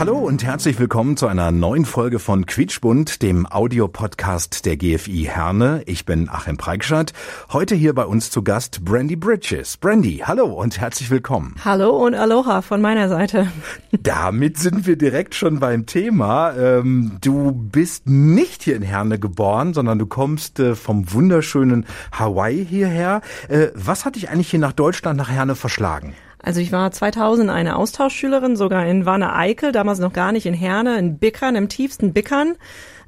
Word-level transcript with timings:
Hallo 0.00 0.16
und 0.16 0.42
herzlich 0.42 0.78
willkommen 0.78 1.18
zu 1.18 1.26
einer 1.26 1.52
neuen 1.52 1.84
Folge 1.84 2.20
von 2.20 2.46
Quietschbund, 2.46 3.20
dem 3.20 3.44
Audiopodcast 3.44 4.64
der 4.64 4.78
GFI 4.78 5.28
Herne. 5.30 5.82
Ich 5.84 6.06
bin 6.06 6.30
Achim 6.30 6.56
Preikschat. 6.56 7.12
Heute 7.52 7.74
hier 7.74 7.94
bei 7.94 8.06
uns 8.06 8.30
zu 8.30 8.42
Gast 8.42 8.82
Brandy 8.82 9.16
Bridges. 9.16 9.76
Brandy, 9.76 10.22
hallo 10.24 10.46
und 10.46 10.80
herzlich 10.80 11.10
willkommen. 11.10 11.54
Hallo 11.66 11.90
und 11.90 12.14
Aloha 12.14 12.62
von 12.62 12.80
meiner 12.80 13.10
Seite. 13.10 13.52
Damit 14.02 14.56
sind 14.56 14.86
wir 14.86 14.96
direkt 14.96 15.34
schon 15.34 15.60
beim 15.60 15.84
Thema. 15.84 16.56
Ähm, 16.56 17.18
du 17.20 17.52
bist 17.52 18.08
nicht 18.08 18.62
hier 18.62 18.76
in 18.76 18.82
Herne 18.82 19.18
geboren, 19.18 19.74
sondern 19.74 19.98
du 19.98 20.06
kommst 20.06 20.60
äh, 20.60 20.76
vom 20.76 21.12
wunderschönen 21.12 21.84
Hawaii 22.10 22.64
hierher. 22.64 23.20
Äh, 23.48 23.66
was 23.74 24.06
hat 24.06 24.16
dich 24.16 24.30
eigentlich 24.30 24.48
hier 24.48 24.60
nach 24.60 24.72
Deutschland, 24.72 25.18
nach 25.18 25.28
Herne 25.28 25.56
verschlagen? 25.56 26.14
Also 26.42 26.60
ich 26.60 26.72
war 26.72 26.90
2000 26.90 27.50
eine 27.50 27.76
Austauschschülerin, 27.76 28.56
sogar 28.56 28.86
in 28.86 29.04
Wanne 29.04 29.34
Eickel, 29.34 29.72
damals 29.72 29.98
noch 29.98 30.12
gar 30.12 30.32
nicht 30.32 30.46
in 30.46 30.54
Herne, 30.54 30.98
in 30.98 31.18
Bickern, 31.18 31.54
im 31.54 31.68
tiefsten 31.68 32.12
Bickern. 32.12 32.56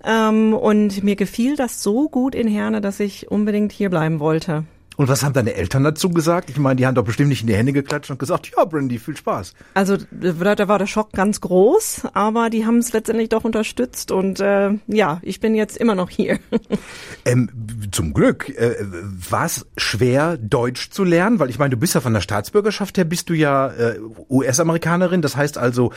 Ähm, 0.05 0.53
und 0.55 1.03
mir 1.03 1.17
gefiel 1.17 1.57
das 1.57 1.83
so 1.83 2.09
gut 2.09 2.35
in 2.35 2.49
Herne, 2.49 2.81
dass 2.81 3.01
ich 3.01 3.31
unbedingt 3.31 3.73
hier 3.73 3.89
bleiben 3.89 4.21
wollte. 4.21 4.65
Und 4.97 5.09
was 5.09 5.25
haben 5.25 5.33
deine 5.33 5.55
Eltern 5.55 5.85
dazu 5.85 6.11
gesagt? 6.11 6.51
Ich 6.51 6.59
meine, 6.59 6.77
die 6.77 6.87
haben 6.87 6.95
doch 6.95 7.05
bestimmt 7.05 7.29
nicht 7.29 7.43
in 7.43 7.47
die 7.47 7.55
Hände 7.55 7.73
geklatscht 7.73 8.11
und 8.11 8.19
gesagt, 8.19 8.51
ja, 8.57 8.65
Brandy, 8.65 8.99
viel 8.99 9.17
Spaß. 9.17 9.55
Also 9.75 9.97
da 10.11 10.55
da 10.55 10.69
war 10.69 10.79
der 10.79 10.87
Schock 10.87 11.13
ganz 11.13 11.41
groß, 11.41 12.03
aber 12.13 12.51
die 12.51 12.67
haben 12.67 12.79
es 12.79 12.93
letztendlich 12.93 13.29
doch 13.29 13.45
unterstützt 13.45 14.13
und 14.13 14.41
äh, 14.41 14.71
ja, 14.87 15.21
ich 15.23 15.41
bin 15.41 15.55
jetzt 15.55 15.77
immer 15.77 15.95
noch 15.95 16.11
hier. 16.11 16.39
Ähm, 17.25 17.49
zum 17.93 18.15
Glück. 18.15 18.49
Äh, 18.49 18.75
war 19.31 19.45
es 19.45 19.65
schwer, 19.77 20.37
Deutsch 20.37 20.91
zu 20.91 21.05
lernen? 21.05 21.39
Weil 21.39 21.51
ich 21.51 21.59
meine, 21.59 21.71
du 21.71 21.77
bist 21.77 21.95
ja 21.95 22.01
von 22.01 22.13
der 22.13 22.21
Staatsbürgerschaft 22.21 22.99
her, 22.99 23.05
bist 23.05 23.31
du 23.31 23.35
ja 23.35 23.69
äh, 23.69 24.01
US-Amerikanerin. 24.29 25.23
Das 25.23 25.37
heißt 25.37 25.57
also, 25.57 25.93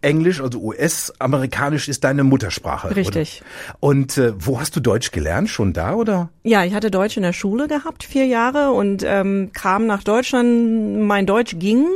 Englisch, 0.00 0.40
also 0.40 0.60
US-Amerikanisch 0.60 1.88
ist 1.88 2.04
deine 2.04 2.24
Muttersprache. 2.24 2.94
Richtig. 2.94 3.42
Oder? 3.42 3.76
Und 3.80 4.18
äh, 4.18 4.32
wo 4.38 4.60
hast 4.60 4.76
du 4.76 4.80
Deutsch 4.80 5.10
gelernt? 5.10 5.48
Schon 5.48 5.72
da 5.72 5.94
oder? 5.94 6.30
Ja, 6.42 6.64
ich 6.64 6.74
hatte 6.74 6.90
Deutsch 6.90 7.16
in 7.16 7.22
der 7.22 7.32
Schule 7.32 7.68
gehabt, 7.68 8.04
vier 8.04 8.26
Jahre 8.26 8.70
und 8.70 9.02
ähm, 9.04 9.50
kam 9.52 9.86
nach 9.86 10.02
Deutschland. 10.02 11.00
Mein 11.06 11.26
Deutsch 11.26 11.56
ging 11.58 11.86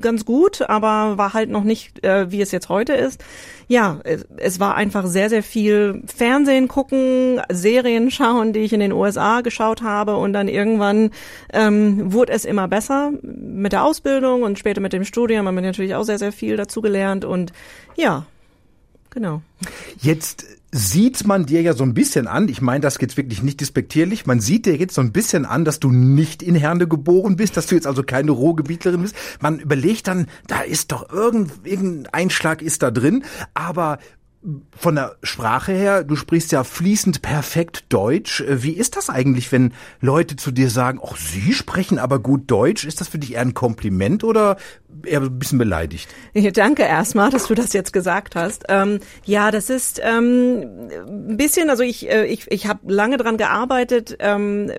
ganz 0.00 0.24
gut, 0.24 0.62
aber 0.62 1.18
war 1.18 1.34
halt 1.34 1.50
noch 1.50 1.64
nicht, 1.64 2.04
äh, 2.04 2.30
wie 2.30 2.40
es 2.40 2.52
jetzt 2.52 2.68
heute 2.68 2.94
ist. 2.94 3.22
Ja, 3.68 3.98
es, 4.36 4.60
war 4.60 4.76
einfach 4.76 5.06
sehr, 5.06 5.28
sehr 5.28 5.42
viel 5.42 6.02
Fernsehen 6.06 6.68
gucken, 6.68 7.40
Serien 7.50 8.12
schauen, 8.12 8.52
die 8.52 8.60
ich 8.60 8.72
in 8.72 8.78
den 8.78 8.92
USA 8.92 9.40
geschaut 9.40 9.82
habe. 9.82 10.16
Und 10.16 10.32
dann 10.32 10.46
irgendwann 10.46 11.10
ähm, 11.52 12.12
wurde 12.12 12.32
es 12.32 12.44
immer 12.44 12.68
besser 12.68 13.12
mit 13.22 13.72
der 13.72 13.82
Ausbildung 13.82 14.42
und 14.42 14.58
später 14.58 14.80
mit 14.80 14.92
dem 14.92 15.04
Studium. 15.04 15.48
Haben 15.48 15.56
wir 15.56 15.62
natürlich 15.62 15.96
auch 15.96 16.04
sehr, 16.04 16.18
sehr 16.18 16.32
viel 16.32 16.56
dazu 16.56 16.80
gelernt. 16.80 17.24
Und 17.24 17.52
ja, 17.96 18.26
genau. 19.10 19.42
Jetzt 19.98 20.46
sieht 20.72 21.26
man 21.26 21.46
dir 21.46 21.62
ja 21.62 21.72
so 21.72 21.84
ein 21.84 21.94
bisschen 21.94 22.26
an, 22.26 22.48
ich 22.48 22.60
meine 22.60 22.80
das 22.80 22.98
jetzt 23.00 23.16
wirklich 23.16 23.42
nicht 23.42 23.60
despektierlich, 23.60 24.26
man 24.26 24.40
sieht 24.40 24.66
dir 24.66 24.76
jetzt 24.76 24.94
so 24.94 25.00
ein 25.00 25.12
bisschen 25.12 25.44
an, 25.44 25.64
dass 25.64 25.80
du 25.80 25.90
nicht 25.90 26.42
in 26.42 26.54
Herne 26.54 26.86
geboren 26.86 27.36
bist, 27.36 27.56
dass 27.56 27.66
du 27.66 27.74
jetzt 27.74 27.86
also 27.86 28.02
keine 28.02 28.32
Ruhrgebietlerin 28.32 29.00
bist. 29.00 29.14
Man 29.40 29.58
überlegt 29.58 30.08
dann, 30.08 30.26
da 30.48 30.60
ist 30.60 30.92
doch 30.92 31.10
irgend, 31.10 31.52
irgendein 31.64 32.12
Einschlag 32.12 32.62
ist 32.62 32.82
da 32.82 32.90
drin, 32.90 33.24
aber 33.54 33.98
von 34.76 34.94
der 34.94 35.16
Sprache 35.22 35.72
her, 35.72 36.04
du 36.04 36.14
sprichst 36.14 36.52
ja 36.52 36.62
fließend 36.62 37.20
perfekt 37.22 37.84
Deutsch. 37.88 38.44
Wie 38.48 38.72
ist 38.72 38.96
das 38.96 39.10
eigentlich, 39.10 39.50
wenn 39.50 39.72
Leute 40.00 40.36
zu 40.36 40.52
dir 40.52 40.70
sagen, 40.70 41.00
ach, 41.02 41.16
Sie 41.16 41.52
sprechen 41.52 41.98
aber 41.98 42.20
gut 42.20 42.50
Deutsch? 42.50 42.84
Ist 42.84 43.00
das 43.00 43.08
für 43.08 43.18
dich 43.18 43.34
eher 43.34 43.40
ein 43.40 43.54
Kompliment 43.54 44.22
oder 44.22 44.56
eher 45.04 45.20
ein 45.20 45.38
bisschen 45.38 45.58
beleidigt? 45.58 46.08
Ja, 46.32 46.50
danke 46.52 46.84
erstmal, 46.84 47.30
dass 47.30 47.48
du 47.48 47.54
das 47.54 47.72
jetzt 47.72 47.92
gesagt 47.92 48.36
hast. 48.36 48.64
Ähm, 48.68 49.00
ja, 49.24 49.50
das 49.50 49.68
ist 49.68 50.00
ähm, 50.02 50.90
ein 51.06 51.36
bisschen, 51.36 51.68
also 51.68 51.82
ich, 51.82 52.08
äh, 52.08 52.26
ich, 52.26 52.50
ich 52.50 52.66
habe 52.66 52.92
lange 52.92 53.16
dran 53.16 53.38
gearbeitet, 53.38 54.16
ähm, 54.20 54.70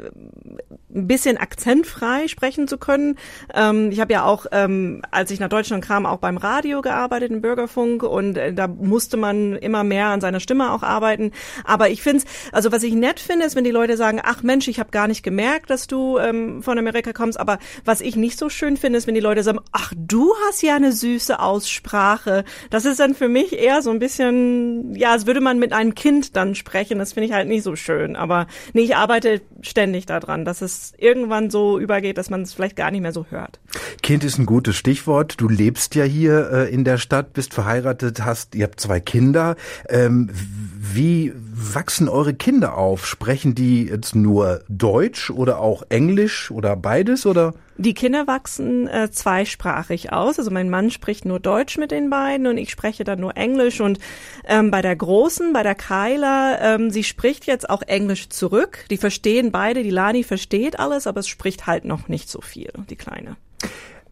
ein 0.94 1.08
bisschen 1.08 1.38
akzentfrei 1.38 2.28
sprechen 2.28 2.68
zu 2.68 2.78
können. 2.78 3.18
Ähm, 3.53 3.92
ich 3.92 4.00
habe 4.00 4.14
ja 4.14 4.25
auch, 4.25 4.46
ähm, 4.52 5.02
als 5.12 5.31
ich 5.31 5.40
nach 5.40 5.50
Deutschland 5.50 5.84
kam, 5.84 6.06
auch 6.06 6.18
beim 6.18 6.38
Radio 6.38 6.81
gearbeitet, 6.81 7.31
im 7.31 7.42
Bürgerfunk 7.42 8.03
und 8.03 8.38
äh, 8.38 8.53
da 8.53 8.68
musste 8.68 9.18
man 9.18 9.56
immer 9.56 9.84
mehr 9.84 10.08
an 10.08 10.22
seiner 10.22 10.40
Stimme 10.40 10.72
auch 10.72 10.84
arbeiten. 10.84 11.31
Aber 11.64 11.90
ich 11.90 12.02
finde 12.02 12.18
also 12.52 12.72
was 12.72 12.84
ich 12.84 12.94
nett 12.94 13.20
finde, 13.20 13.46
ist, 13.46 13.56
wenn 13.56 13.64
die 13.64 13.72
Leute 13.72 13.98
sagen, 13.98 14.20
ach 14.24 14.44
Mensch, 14.44 14.68
ich 14.68 14.80
habe 14.80 14.92
gar 14.92 15.08
nicht 15.08 15.24
gemerkt, 15.24 15.70
dass 15.70 15.88
du 15.88 16.18
ähm, 16.18 16.62
von 16.64 16.78
Amerika 16.78 17.14
kommst. 17.14 17.40
Aber 17.40 17.59
was 17.86 18.02
ich 18.02 18.16
nicht 18.16 18.38
so 18.40 18.50
schön 18.50 18.78
finde, 18.78 18.98
ist, 18.98 19.08
wenn 19.08 19.16
die 19.16 19.22
Leute 19.22 19.44
sagen, 19.44 19.59
ach, 19.72 19.94
du 19.96 20.34
hast 20.48 20.62
ja 20.62 20.75
eine 20.75 20.92
süße 20.92 21.40
Aussprache. 21.40 22.44
Das 22.69 22.86
ist 22.86 23.00
dann 23.00 23.16
für 23.16 23.28
mich 23.28 23.54
eher 23.54 23.81
so 23.81 23.92
ein 23.92 24.00
bisschen, 24.00 24.96
ja, 24.96 25.12
als 25.12 25.25
würde 25.25 25.42
man 25.42 25.59
mit 25.59 25.74
einem 25.74 25.96
Kind 25.96 26.36
dann 26.36 26.56
sprechen. 26.56 27.00
Das 27.00 27.14
finde 27.14 27.28
ich 27.28 27.34
halt 27.34 27.48
nicht 27.48 27.64
so 27.64 27.75
schön. 27.75 28.16
Aber 28.16 28.48
nee, 28.74 28.81
ich 28.81 28.96
arbeite 28.96 29.42
ständig 29.62 30.06
daran, 30.06 30.46
dass 30.46 30.62
es 30.62 30.87
irgendwann 30.98 31.50
so 31.50 31.80
übergeht, 31.80 32.18
dass 32.18 32.30
man 32.30 32.42
es 32.42 32.53
vielleicht 32.53 32.75
gar 32.75 32.92
nicht 32.92 33.02
mehr 33.02 33.14
so 33.14 33.25
hört. 33.30 33.59
Kind 34.03 34.24
ist 34.24 34.38
ein 34.38 34.46
gutes 34.46 34.75
Stichwort. 34.75 35.40
Du 35.40 35.50
lebst 35.50 35.96
ja 35.96 36.03
hier 36.03 36.50
äh, 36.52 36.74
in 36.74 36.84
der 36.84 36.98
Stadt, 36.98 37.34
bist 37.34 37.53
verheiratet, 37.53 38.24
hast, 38.24 38.56
ihr 38.56 38.64
habt 38.64 38.80
zwei 38.80 39.00
Kinder. 39.00 39.56
Ähm, 39.90 40.30
wie 40.34 41.34
wachsen 41.36 42.09
eure 42.09 42.34
Kinder 42.34 42.78
auf? 42.78 43.06
Sprechen 43.06 43.56
die 43.56 43.86
jetzt 43.86 44.16
nur 44.16 44.62
Deutsch 44.70 45.30
oder 45.30 45.59
auch 45.59 45.84
Englisch 45.90 46.52
oder 46.52 46.75
beides 46.75 47.25
oder? 47.25 47.54
Die 47.79 47.93
Kinder 47.93 48.25
wachsen 48.25 48.88
äh, 48.88 49.11
zweisprachig 49.11 50.11
aus. 50.11 50.39
Also 50.39 50.49
mein 50.49 50.69
Mann 50.69 50.89
spricht 50.89 51.25
nur 51.25 51.39
Deutsch 51.39 51.77
mit 51.77 51.91
den 51.91 52.09
beiden 52.09 52.47
und 52.47 52.57
ich 52.57 52.71
spreche 52.71 53.03
dann 53.03 53.19
nur 53.19 53.38
Englisch. 53.38 53.81
Und 53.81 53.99
ähm, 54.45 54.71
bei 54.71 54.81
der 54.81 54.95
Großen, 54.95 55.53
bei 55.53 55.61
der 55.61 55.75
Kyla, 55.75 56.59
ähm, 56.75 56.89
sie 56.89 57.03
spricht 57.03 57.45
jetzt 57.45 57.69
auch 57.69 57.83
Englisch 57.83 58.29
zurück. 58.29 58.85
Die 58.89 58.97
verstehen 58.97 59.51
beide, 59.51 59.83
die 59.83 59.91
Lani 59.91 60.23
versteht 60.23 60.79
alles, 60.79 61.05
aber 61.05 61.19
es 61.19 61.27
spricht 61.27 61.67
halt 61.67 61.85
noch 61.85 62.07
nicht 62.07 62.29
so 62.29 62.41
viel, 62.41 62.71
die 62.89 62.95
Kleine. 62.95 63.38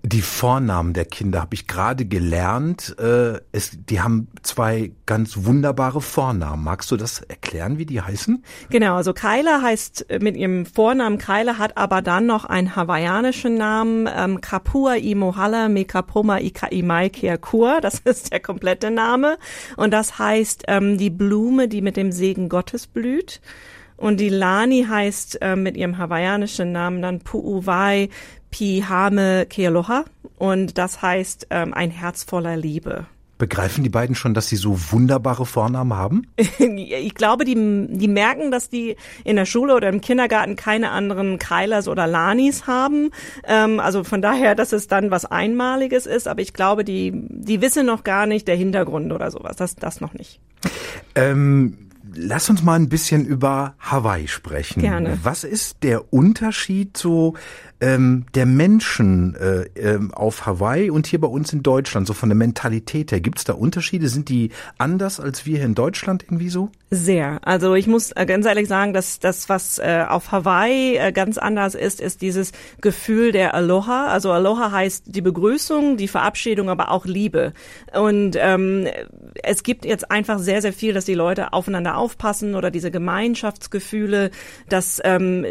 Die 0.06 0.22
Vornamen 0.22 0.94
der 0.94 1.06
Kinder 1.06 1.42
habe 1.42 1.56
ich 1.56 1.66
gerade 1.66 2.06
gelernt. 2.06 2.96
Äh, 3.00 3.40
es, 3.52 3.72
die 3.90 4.02
haben 4.02 4.28
zwei 4.44 4.92
ganz 5.08 5.46
wunderbare 5.46 6.00
Vornamen. 6.00 6.64
Magst 6.64 6.92
du 6.92 6.98
das 6.98 7.22
erklären, 7.22 7.80
wie 7.80 7.88
die 7.88 8.02
heißen? 8.02 8.44
Genau, 8.70 8.98
also 8.98 9.14
Kyla 9.14 9.64
heißt 9.64 10.12
äh, 10.12 10.20
mit 10.20 10.38
ihrem 10.38 10.68
Vornamen 10.68 11.18
Kyla, 11.18 11.58
hat 11.58 11.76
aber 11.76 12.04
dann 12.04 12.28
noch 12.28 12.46
einen 12.46 12.76
hawaiianischen 12.76 13.56
Namen, 13.56 14.08
ähm, 14.16 14.42
Kapua 14.42 14.96
i 14.98 15.16
Mohala 15.16 15.70
me 15.70 15.86
Kapoma 15.86 16.40
i 16.40 16.52
Kaimai 16.52 17.10
Keakur. 17.10 17.82
Das 17.82 18.00
ist 18.04 18.32
der 18.32 18.42
komplette 18.42 18.92
Name. 18.92 19.40
Und 19.76 19.90
das 19.92 20.20
heißt 20.20 20.66
ähm, 20.68 21.00
die 21.00 21.10
Blume, 21.10 21.68
die 21.68 21.82
mit 21.82 21.98
dem 21.98 22.12
Segen 22.12 22.48
Gottes 22.48 22.86
blüht. 22.86 23.42
Und 23.98 24.20
die 24.20 24.30
Lani 24.30 24.86
heißt 24.88 25.42
äh, 25.42 25.56
mit 25.56 25.78
ihrem 25.78 25.98
hawaiianischen 25.98 26.72
Namen 26.72 27.02
dann 27.02 27.22
Pu'uwai 27.22 28.10
Pihame 28.56 29.46
Kealoha 29.48 30.06
und 30.38 30.78
das 30.78 31.02
heißt 31.02 31.48
ähm, 31.50 31.74
ein 31.74 31.92
Herz 31.92 32.24
voller 32.24 32.56
Liebe. 32.56 33.06
Begreifen 33.38 33.84
die 33.84 33.90
beiden 33.90 34.16
schon, 34.16 34.34
dass 34.34 34.48
sie 34.48 34.56
so 34.56 34.78
wunderbare 34.92 35.46
Vornamen 35.46 35.94
haben? 35.94 36.28
ich 36.38 37.16
glaube, 37.16 37.44
die, 37.44 37.56
die 37.90 38.08
merken, 38.08 38.52
dass 38.52 38.70
die 38.70 38.96
in 39.26 39.36
der 39.36 39.46
Schule 39.46 39.76
oder 39.76 39.90
im 39.90 40.00
Kindergarten 40.00 40.56
keine 40.56 40.92
anderen 40.92 41.38
Kylers 41.38 41.90
oder 41.90 42.08
Lanis 42.08 42.66
haben. 42.66 43.12
Ähm, 43.44 43.82
also 43.82 44.06
von 44.06 44.22
daher, 44.22 44.56
dass 44.56 44.72
es 44.72 44.88
dann 44.88 45.12
was 45.12 45.26
Einmaliges 45.26 46.06
ist. 46.06 46.26
Aber 46.26 46.42
ich 46.42 46.54
glaube, 46.54 46.86
die, 46.86 47.12
die 47.14 47.60
wissen 47.60 47.86
noch 47.86 48.06
gar 48.06 48.26
nicht 48.26 48.48
der 48.48 48.56
Hintergrund 48.56 49.12
oder 49.12 49.32
sowas. 49.32 49.58
Das, 49.58 49.76
das 49.76 50.00
noch 50.00 50.14
nicht. 50.14 50.40
Ähm 51.14 51.78
Lass 52.18 52.50
uns 52.50 52.64
mal 52.64 52.76
ein 52.76 52.88
bisschen 52.88 53.26
über 53.26 53.76
Hawaii 53.80 54.28
sprechen. 54.30 54.82
Gerne. 54.82 55.20
Was 55.24 55.44
ist 55.44 55.84
der 55.84 56.14
Unterschied 56.14 56.96
so 56.96 57.34
ähm, 57.82 58.26
der 58.34 58.46
Menschen 58.46 59.36
äh, 59.36 59.66
ähm, 59.76 60.14
auf 60.14 60.46
Hawaii 60.46 60.90
und 60.90 61.08
hier 61.08 61.20
bei 61.20 61.28
uns 61.28 61.52
in 61.54 61.64
Deutschland, 61.64 62.08
so 62.08 62.14
von 62.14 62.30
der 62.30 62.36
Mentalität 62.36 63.12
her? 63.12 63.20
Gibt 63.20 63.40
es 63.40 63.44
da 63.44 63.54
Unterschiede? 63.54 64.08
Sind 64.10 64.30
die 64.30 64.52
anders 64.78 65.20
als 65.20 65.46
wir 65.46 65.58
hier 65.58 65.66
in 65.66 65.76
Deutschland 65.76 66.24
irgendwie 66.24 66.50
so? 66.50 66.70
Sehr. 66.92 67.40
Also 67.44 67.76
ich 67.76 67.88
muss 67.88 68.12
äh, 68.12 68.26
ganz 68.26 68.46
ehrlich 68.46 68.68
sagen, 68.68 68.94
dass 68.94 69.20
das, 69.20 69.50
was 69.50 69.80
äh, 69.80 70.06
auf 70.08 70.32
Hawaii 70.32 70.96
äh, 70.96 71.12
ganz 71.12 71.38
anders 71.38 71.76
ist, 71.76 72.00
ist 72.00 72.22
dieses 72.22 72.54
Gefühl 72.80 73.32
der 73.32 73.54
Aloha. 73.54 74.08
Also 74.08 74.32
Aloha 74.32 74.72
heißt 74.72 75.04
die 75.08 75.22
Begrüßung, 75.22 75.98
die 75.98 76.08
Verabschiedung, 76.08 76.70
aber 76.70 76.92
auch 76.92 77.06
Liebe. 77.06 77.54
Und 77.94 78.38
ähm, 78.40 78.88
es 79.44 79.64
gibt 79.64 79.84
jetzt 79.86 80.10
einfach 80.12 80.40
sehr, 80.40 80.62
sehr 80.62 80.74
viel, 80.74 80.94
dass 80.94 81.06
die 81.06 81.14
Leute 81.14 81.54
aufeinander 81.54 81.98
aufpassen 81.98 82.56
oder 82.56 82.72
diese 82.72 82.92
Gemeinschaftsgefühle, 82.92 84.32
dass 84.70 85.02
ähm, 85.04 85.46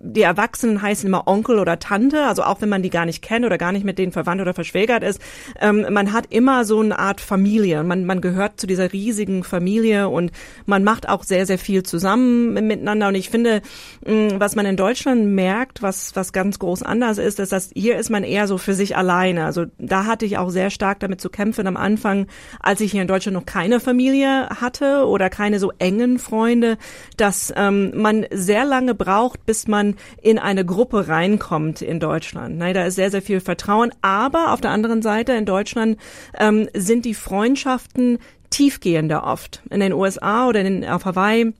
die 0.00 0.22
Erwachsenen 0.22 0.82
heißen 0.82 1.11
immer 1.12 1.28
Onkel 1.28 1.58
oder 1.58 1.78
Tante, 1.78 2.24
also 2.24 2.42
auch 2.42 2.62
wenn 2.62 2.70
man 2.70 2.82
die 2.82 2.88
gar 2.88 3.04
nicht 3.04 3.20
kennt 3.20 3.44
oder 3.44 3.58
gar 3.58 3.72
nicht 3.72 3.84
mit 3.84 3.98
denen 3.98 4.12
verwandt 4.12 4.40
oder 4.40 4.54
verschwägert 4.54 5.02
ist, 5.02 5.20
ähm, 5.60 5.86
man 5.90 6.14
hat 6.14 6.26
immer 6.30 6.64
so 6.64 6.80
eine 6.80 6.98
Art 6.98 7.20
Familie. 7.20 7.84
Man, 7.84 8.06
man 8.06 8.22
gehört 8.22 8.58
zu 8.58 8.66
dieser 8.66 8.94
riesigen 8.94 9.44
Familie 9.44 10.08
und 10.08 10.32
man 10.64 10.84
macht 10.84 11.06
auch 11.08 11.22
sehr, 11.22 11.44
sehr 11.44 11.58
viel 11.58 11.82
zusammen 11.82 12.54
miteinander. 12.54 13.08
Und 13.08 13.14
ich 13.14 13.28
finde, 13.28 13.60
mh, 14.06 14.40
was 14.40 14.56
man 14.56 14.64
in 14.64 14.78
Deutschland 14.78 15.26
merkt, 15.26 15.82
was, 15.82 16.16
was 16.16 16.32
ganz 16.32 16.58
groß 16.58 16.82
anders 16.82 17.18
ist, 17.18 17.38
ist, 17.38 17.52
dass 17.52 17.70
hier 17.74 17.98
ist 17.98 18.08
man 18.08 18.24
eher 18.24 18.46
so 18.46 18.56
für 18.56 18.72
sich 18.72 18.96
alleine. 18.96 19.44
Also 19.44 19.66
da 19.78 20.06
hatte 20.06 20.24
ich 20.24 20.38
auch 20.38 20.48
sehr 20.48 20.70
stark 20.70 21.00
damit 21.00 21.20
zu 21.20 21.28
kämpfen 21.28 21.66
am 21.66 21.76
Anfang, 21.76 22.26
als 22.60 22.80
ich 22.80 22.92
hier 22.92 23.02
in 23.02 23.08
Deutschland 23.08 23.36
noch 23.36 23.44
keine 23.44 23.80
Familie 23.80 24.48
hatte 24.48 25.06
oder 25.06 25.28
keine 25.28 25.58
so 25.58 25.72
engen 25.78 26.18
Freunde, 26.18 26.78
dass 27.18 27.52
ähm, 27.54 27.92
man 28.00 28.24
sehr 28.30 28.64
lange 28.64 28.94
braucht, 28.94 29.44
bis 29.44 29.68
man 29.68 29.96
in 30.22 30.38
eine 30.38 30.64
Gruppe 30.64 31.01
reinkommt 31.08 31.82
in 31.82 32.00
Deutschland. 32.00 32.58
Ne, 32.58 32.72
da 32.72 32.84
ist 32.84 32.96
sehr, 32.96 33.10
sehr 33.10 33.22
viel 33.22 33.40
Vertrauen. 33.40 33.92
Aber 34.02 34.52
auf 34.52 34.60
der 34.60 34.70
anderen 34.70 35.02
Seite 35.02 35.32
in 35.32 35.44
Deutschland 35.44 35.98
ähm, 36.38 36.68
sind 36.74 37.04
die 37.04 37.14
Freundschaften 37.14 38.18
tiefgehender 38.50 39.24
oft. 39.24 39.62
In 39.70 39.80
den 39.80 39.92
USA 39.92 40.48
oder 40.48 40.60
in, 40.60 40.84
auf 40.84 41.04
Hawaii 41.04 41.52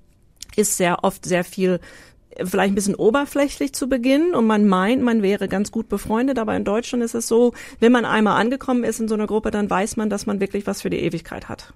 ist 0.57 0.77
sehr 0.77 1.05
oft 1.05 1.25
sehr 1.25 1.45
viel 1.45 1.81
vielleicht 2.43 2.73
ein 2.73 2.75
bisschen 2.75 2.95
oberflächlich 2.95 3.75
zu 3.75 3.89
Beginn 3.89 4.35
und 4.35 4.47
man 4.47 4.67
meint, 4.67 5.03
man 5.03 5.23
wäre 5.23 5.49
ganz 5.49 5.71
gut 5.71 5.89
befreundet, 5.89 6.39
aber 6.39 6.57
in 6.57 6.65
Deutschland 6.65 7.05
ist 7.05 7.15
es 7.15 7.29
so, 7.29 7.53
wenn 7.79 7.93
man 7.93 8.05
einmal 8.05 8.41
angekommen 8.41 8.85
ist 8.85 9.01
in 9.01 9.09
so 9.09 9.15
einer 9.15 9.27
Gruppe, 9.27 9.51
dann 9.51 9.69
weiß 9.69 9.97
man, 9.97 10.09
dass 10.09 10.27
man 10.27 10.41
wirklich 10.41 10.67
was 10.67 10.83
für 10.83 10.91
die 10.91 11.01
Ewigkeit 11.01 11.49
hat. 11.49 11.75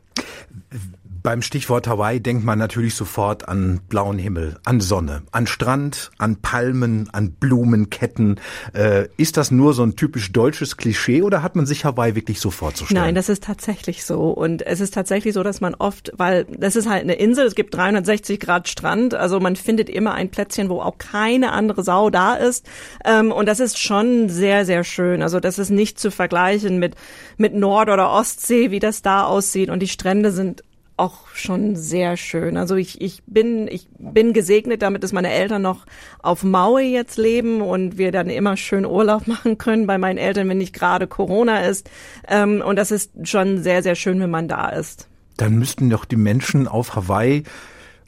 Beim 1.26 1.42
Stichwort 1.42 1.88
Hawaii 1.88 2.20
denkt 2.20 2.44
man 2.44 2.56
natürlich 2.56 2.94
sofort 2.94 3.48
an 3.48 3.80
blauen 3.88 4.16
Himmel, 4.16 4.60
an 4.64 4.80
Sonne, 4.80 5.22
an 5.32 5.48
Strand, 5.48 6.12
an 6.18 6.36
Palmen, 6.36 7.08
an 7.10 7.32
Blumenketten. 7.32 8.38
Äh, 8.74 9.08
ist 9.16 9.36
das 9.36 9.50
nur 9.50 9.74
so 9.74 9.82
ein 9.82 9.96
typisch 9.96 10.30
deutsches 10.30 10.76
Klischee 10.76 11.22
oder 11.22 11.42
hat 11.42 11.56
man 11.56 11.66
sich 11.66 11.84
Hawaii 11.84 12.14
wirklich 12.14 12.38
so 12.38 12.52
vorzustellen? 12.52 13.02
Nein, 13.02 13.16
das 13.16 13.28
ist 13.28 13.42
tatsächlich 13.42 14.04
so. 14.04 14.30
Und 14.30 14.64
es 14.64 14.78
ist 14.78 14.94
tatsächlich 14.94 15.34
so, 15.34 15.42
dass 15.42 15.60
man 15.60 15.74
oft, 15.74 16.12
weil 16.16 16.44
das 16.44 16.76
ist 16.76 16.88
halt 16.88 17.02
eine 17.02 17.14
Insel, 17.14 17.44
es 17.44 17.56
gibt 17.56 17.74
360 17.74 18.38
Grad 18.38 18.68
Strand, 18.68 19.12
also 19.14 19.40
man 19.40 19.56
findet 19.56 19.90
immer 19.90 20.14
ein 20.14 20.30
Plätzchen, 20.30 20.68
wo 20.68 20.80
auch 20.80 20.96
keine 20.96 21.50
andere 21.50 21.82
Sau 21.82 22.08
da 22.08 22.34
ist. 22.34 22.66
Ähm, 23.04 23.32
und 23.32 23.46
das 23.46 23.58
ist 23.58 23.80
schon 23.80 24.28
sehr, 24.28 24.64
sehr 24.64 24.84
schön. 24.84 25.22
Also 25.22 25.40
das 25.40 25.58
ist 25.58 25.70
nicht 25.70 25.98
zu 25.98 26.12
vergleichen 26.12 26.78
mit, 26.78 26.94
mit 27.36 27.52
Nord- 27.52 27.88
oder 27.90 28.12
Ostsee, 28.12 28.70
wie 28.70 28.78
das 28.78 29.02
da 29.02 29.24
aussieht. 29.24 29.70
Und 29.70 29.80
die 29.80 29.88
Strände 29.88 30.30
sind 30.30 30.62
auch 30.96 31.28
schon 31.34 31.76
sehr 31.76 32.16
schön. 32.16 32.56
Also 32.56 32.74
ich, 32.76 33.00
ich 33.00 33.22
bin 33.26 33.68
ich 33.68 33.88
bin 33.98 34.32
gesegnet 34.32 34.82
damit, 34.82 35.02
dass 35.02 35.12
meine 35.12 35.30
Eltern 35.30 35.62
noch 35.62 35.84
auf 36.22 36.42
Maui 36.42 36.92
jetzt 36.92 37.18
leben 37.18 37.60
und 37.60 37.98
wir 37.98 38.12
dann 38.12 38.30
immer 38.30 38.56
schön 38.56 38.86
Urlaub 38.86 39.26
machen 39.26 39.58
können 39.58 39.86
bei 39.86 39.98
meinen 39.98 40.18
Eltern, 40.18 40.48
wenn 40.48 40.58
nicht 40.58 40.74
gerade 40.74 41.06
Corona 41.06 41.60
ist. 41.60 41.90
Ähm, 42.28 42.62
und 42.64 42.76
das 42.76 42.90
ist 42.90 43.12
schon 43.24 43.62
sehr 43.62 43.82
sehr 43.82 43.94
schön, 43.94 44.20
wenn 44.20 44.30
man 44.30 44.48
da 44.48 44.70
ist. 44.70 45.08
Dann 45.36 45.58
müssten 45.58 45.90
doch 45.90 46.06
die 46.06 46.16
Menschen 46.16 46.66
auf 46.66 46.96
Hawaii 46.96 47.42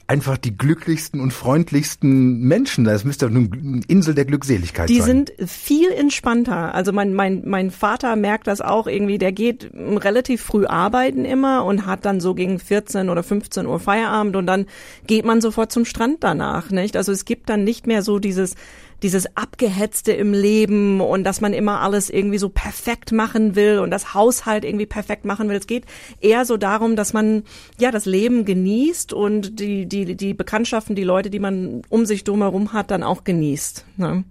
einfach 0.09 0.37
die 0.37 0.57
glücklichsten 0.57 1.21
und 1.21 1.31
freundlichsten 1.31 2.39
Menschen. 2.39 2.83
Das 2.83 3.03
müsste 3.03 3.27
eine 3.27 3.47
Insel 3.87 4.15
der 4.15 4.25
Glückseligkeit 4.25 4.89
die 4.89 4.99
sein. 4.99 5.25
Die 5.27 5.41
sind 5.43 5.49
viel 5.49 5.91
entspannter. 5.91 6.73
Also 6.73 6.91
mein, 6.91 7.13
mein, 7.13 7.43
mein 7.45 7.69
Vater 7.69 8.15
merkt 8.15 8.47
das 8.47 8.59
auch 8.59 8.87
irgendwie. 8.87 9.19
Der 9.19 9.31
geht 9.31 9.69
relativ 9.75 10.41
früh 10.41 10.65
arbeiten 10.65 11.25
immer 11.25 11.63
und 11.63 11.85
hat 11.85 12.05
dann 12.05 12.21
so 12.21 12.33
gegen 12.33 12.57
14 12.57 13.09
oder 13.09 13.21
15 13.21 13.67
Uhr 13.67 13.79
Feierabend 13.79 14.35
und 14.35 14.47
dann 14.47 14.65
geht 15.05 15.25
man 15.25 15.41
sofort 15.41 15.71
zum 15.71 15.85
Strand 15.85 16.23
danach, 16.23 16.71
nicht? 16.71 16.97
Also 16.97 17.11
es 17.11 17.23
gibt 17.23 17.47
dann 17.47 17.63
nicht 17.63 17.85
mehr 17.85 18.01
so 18.01 18.17
dieses 18.17 18.55
dieses 19.03 19.35
Abgehetzte 19.35 20.11
im 20.11 20.33
Leben 20.33 21.01
und 21.01 21.23
dass 21.23 21.41
man 21.41 21.53
immer 21.53 21.81
alles 21.81 22.09
irgendwie 22.09 22.37
so 22.37 22.49
perfekt 22.49 23.11
machen 23.11 23.55
will 23.55 23.79
und 23.79 23.91
das 23.91 24.13
Haushalt 24.13 24.65
irgendwie 24.65 24.85
perfekt 24.85 25.25
machen 25.25 25.49
will. 25.49 25.57
Es 25.57 25.67
geht 25.67 25.85
eher 26.21 26.45
so 26.45 26.57
darum, 26.57 26.95
dass 26.95 27.13
man 27.13 27.43
ja 27.79 27.91
das 27.91 28.05
Leben 28.05 28.45
genießt 28.45 29.13
und 29.13 29.59
die, 29.59 29.85
die, 29.85 30.15
die 30.15 30.33
Bekanntschaften, 30.33 30.95
die 30.95 31.03
Leute, 31.03 31.29
die 31.29 31.39
man 31.39 31.81
um 31.89 32.05
sich 32.05 32.23
drumherum 32.23 32.73
hat, 32.73 32.91
dann 32.91 33.03
auch 33.03 33.23
genießt. 33.23 33.85
Ne? 33.97 34.23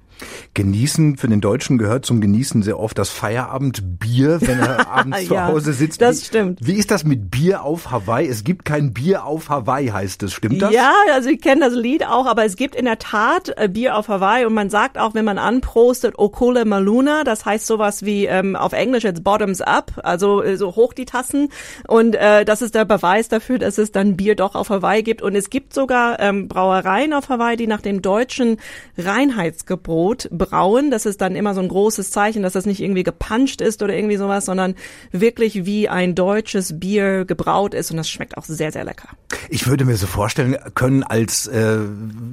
Genießen, 0.55 1.17
für 1.17 1.29
den 1.29 1.41
Deutschen 1.41 1.79
gehört 1.79 2.05
zum 2.05 2.21
Genießen 2.21 2.63
sehr 2.63 2.81
oft 2.81 2.99
das 2.99 3.11
Feierabendbier, 3.11 4.41
wenn 4.41 4.59
er 4.59 4.89
abends 4.91 5.27
zu 5.27 5.35
ja, 5.35 5.47
Hause 5.47 5.73
sitzt. 5.73 6.01
Das 6.01 6.27
stimmt. 6.27 6.59
Wie 6.63 6.75
ist 6.75 6.91
das 6.91 7.05
mit 7.05 7.31
Bier 7.31 7.63
auf 7.63 7.91
Hawaii? 7.91 8.27
Es 8.27 8.43
gibt 8.43 8.65
kein 8.65 8.93
Bier 8.93 9.25
auf 9.25 9.49
Hawaii, 9.49 9.89
heißt 9.89 10.23
es. 10.25 10.33
Stimmt 10.33 10.61
das? 10.61 10.73
Ja, 10.73 10.93
also 11.13 11.31
ich 11.31 11.41
kenne 11.41 11.61
das 11.61 11.75
Lied 11.75 12.05
auch, 12.05 12.27
aber 12.27 12.45
es 12.45 12.57
gibt 12.57 12.75
in 12.75 12.87
der 12.87 12.99
Tat 12.99 13.53
äh, 13.57 13.69
Bier 13.69 13.97
auf 13.97 14.09
Hawaii 14.09 14.45
und 14.47 14.55
man 14.55 14.71
sagt 14.71 14.99
auch, 14.99 15.15
wenn 15.15 15.25
man 15.25 15.39
anprostet, 15.39 16.19
Okole 16.19 16.65
Maluna, 16.65 17.23
das 17.23 17.45
heißt 17.45 17.67
sowas 17.67 18.05
wie 18.05 18.27
ähm, 18.27 18.57
auf 18.57 18.73
Englisch 18.73 19.05
jetzt 19.05 19.23
Bottoms 19.23 19.61
Up, 19.61 19.93
also 20.03 20.43
äh, 20.43 20.57
so 20.57 20.75
hoch 20.75 20.93
die 20.93 21.05
Tassen. 21.05 21.51
Und 21.87 22.17
äh, 22.17 22.45
das 22.45 22.63
ist 22.63 22.75
der 22.75 22.85
Beweis 22.85 23.29
dafür, 23.29 23.59
dass 23.59 23.79
es 23.79 23.93
dann 23.93 24.17
Bier 24.17 24.35
doch 24.35 24.57
auf 24.57 24.71
Hawaii 24.71 25.05
gibt. 25.05 25.23
Und 25.23 25.37
es 25.37 25.51
gibt 25.51 25.73
sogar 25.73 26.19
ähm, 26.19 26.49
Brauereien 26.49 27.13
auf 27.13 27.29
Hawaii, 27.29 27.57
die 27.57 27.69
nach 27.69 27.81
dem 27.81 28.03
deutschen 28.03 28.59
Reinheitsgebot 28.97 30.08
brauen. 30.31 30.91
Das 30.91 31.07
ist 31.07 31.21
dann 31.21 31.37
immer 31.37 31.55
so 31.55 31.61
ein 31.61 31.69
großes 31.69 32.11
Zeichen, 32.11 32.43
dass 32.43 32.53
das 32.53 32.67
nicht 32.67 32.81
irgendwie 32.81 33.03
gepanscht 33.03 33.61
ist 33.61 33.83
oder 33.83 33.95
irgendwie 33.95 34.17
sowas, 34.17 34.47
sondern 34.47 34.75
wirklich 35.13 35.65
wie 35.67 35.89
ein 35.89 36.15
deutsches 36.15 36.79
Bier 36.79 37.25
gebraut 37.25 37.75
ist. 37.75 37.91
Und 37.91 37.97
das 37.97 38.09
schmeckt 38.09 38.37
auch 38.37 38.45
sehr, 38.45 38.73
sehr 38.73 38.85
lecker. 38.85 39.09
Ich 39.51 39.67
würde 39.67 39.85
mir 39.85 39.97
so 39.97 40.07
vorstellen 40.07 40.57
können, 40.75 41.03
als 41.03 41.47
äh, 41.47 41.79